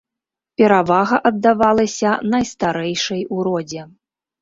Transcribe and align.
Перавага 0.61 1.19
аддавалася 1.31 2.17
найстарэйшай 2.35 3.25
у 3.35 3.51
родзе. 3.53 3.81